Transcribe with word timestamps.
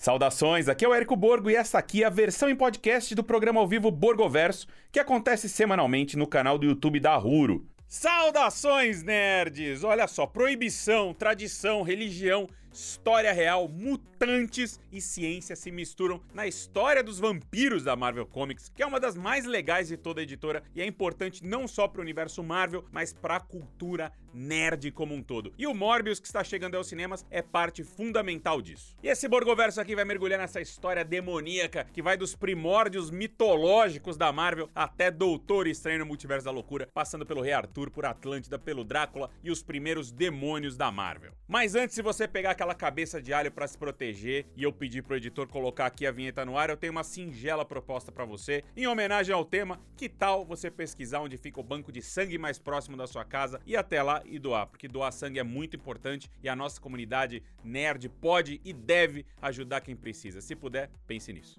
Saudações, 0.00 0.66
aqui 0.66 0.82
é 0.82 0.88
o 0.88 0.94
Érico 0.94 1.14
Borgo 1.14 1.50
e 1.50 1.54
essa 1.54 1.78
aqui 1.78 2.02
é 2.02 2.06
a 2.06 2.08
versão 2.08 2.48
em 2.48 2.56
podcast 2.56 3.14
do 3.14 3.22
programa 3.22 3.60
ao 3.60 3.68
vivo 3.68 3.90
Borgoverso, 3.90 4.66
que 4.90 4.98
acontece 4.98 5.46
semanalmente 5.46 6.16
no 6.16 6.26
canal 6.26 6.56
do 6.56 6.64
YouTube 6.64 6.98
da 6.98 7.14
Ruro. 7.16 7.66
Saudações, 7.86 9.02
nerds! 9.02 9.84
Olha 9.84 10.08
só, 10.08 10.24
proibição, 10.26 11.12
tradição, 11.12 11.82
religião, 11.82 12.48
história 12.72 13.32
real, 13.32 13.68
mutantes 13.68 14.80
e 14.92 15.00
ciência 15.00 15.56
se 15.56 15.70
misturam 15.70 16.20
na 16.32 16.46
história 16.46 17.02
dos 17.02 17.18
vampiros 17.18 17.84
da 17.84 17.96
Marvel 17.96 18.26
Comics, 18.26 18.68
que 18.68 18.82
é 18.82 18.86
uma 18.86 19.00
das 19.00 19.16
mais 19.16 19.44
legais 19.44 19.88
de 19.88 19.96
toda 19.96 20.20
a 20.20 20.22
editora 20.22 20.62
e 20.74 20.80
é 20.80 20.86
importante 20.86 21.44
não 21.44 21.66
só 21.66 21.88
para 21.88 22.00
o 22.00 22.02
universo 22.02 22.42
Marvel, 22.42 22.84
mas 22.92 23.12
para 23.12 23.36
a 23.36 23.40
cultura 23.40 24.12
nerd 24.32 24.90
como 24.92 25.14
um 25.14 25.22
todo. 25.22 25.52
E 25.58 25.66
o 25.66 25.74
Morbius 25.74 26.20
que 26.20 26.26
está 26.26 26.42
chegando 26.44 26.76
aos 26.76 26.86
cinemas 26.86 27.26
é 27.30 27.42
parte 27.42 27.82
fundamental 27.82 28.62
disso. 28.62 28.96
E 29.02 29.08
esse 29.08 29.28
Borgoverso 29.28 29.80
aqui 29.80 29.94
vai 29.94 30.04
mergulhar 30.04 30.38
nessa 30.38 30.60
história 30.60 31.04
demoníaca 31.04 31.86
que 31.92 32.02
vai 32.02 32.16
dos 32.16 32.34
primórdios 32.34 33.10
mitológicos 33.10 34.16
da 34.16 34.32
Marvel 34.32 34.70
até 34.74 35.10
Doutor 35.10 35.66
Estranho 35.66 36.00
no 36.00 36.06
Multiverso 36.06 36.44
da 36.44 36.50
Loucura, 36.50 36.88
passando 36.94 37.26
pelo 37.26 37.42
Rei 37.42 37.52
Arthur, 37.52 37.90
por 37.90 38.04
Atlântida, 38.04 38.58
pelo 38.58 38.84
Drácula 38.84 39.30
e 39.42 39.50
os 39.50 39.62
primeiros 39.62 40.12
demônios 40.12 40.76
da 40.76 40.90
Marvel. 40.90 41.32
Mas 41.48 41.74
antes, 41.74 41.94
se 41.94 42.02
você 42.02 42.28
pegar 42.28 42.54
aquela 42.60 42.74
cabeça 42.74 43.22
de 43.22 43.32
alho 43.32 43.50
para 43.50 43.66
se 43.66 43.78
proteger 43.78 44.44
e 44.54 44.64
eu 44.64 44.70
pedir 44.70 45.02
pro 45.02 45.16
editor 45.16 45.48
colocar 45.48 45.86
aqui 45.86 46.06
a 46.06 46.12
vinheta 46.12 46.44
no 46.44 46.58
ar, 46.58 46.68
eu 46.68 46.76
tenho 46.76 46.90
uma 46.90 47.02
singela 47.02 47.64
proposta 47.64 48.12
para 48.12 48.26
você. 48.26 48.62
Em 48.76 48.86
homenagem 48.86 49.34
ao 49.34 49.46
tema, 49.46 49.80
que 49.96 50.10
tal 50.10 50.44
você 50.44 50.70
pesquisar 50.70 51.20
onde 51.20 51.38
fica 51.38 51.58
o 51.58 51.62
banco 51.62 51.90
de 51.90 52.02
sangue 52.02 52.36
mais 52.36 52.58
próximo 52.58 52.98
da 52.98 53.06
sua 53.06 53.24
casa 53.24 53.62
e 53.64 53.74
até 53.74 54.02
lá 54.02 54.22
e 54.26 54.38
doar, 54.38 54.66
porque 54.66 54.88
doar 54.88 55.10
sangue 55.10 55.38
é 55.38 55.42
muito 55.42 55.74
importante 55.74 56.30
e 56.42 56.50
a 56.50 56.54
nossa 56.54 56.78
comunidade 56.78 57.42
nerd 57.64 58.10
pode 58.10 58.60
e 58.62 58.74
deve 58.74 59.24
ajudar 59.40 59.80
quem 59.80 59.96
precisa. 59.96 60.42
Se 60.42 60.54
puder, 60.54 60.90
pense 61.06 61.32
nisso. 61.32 61.58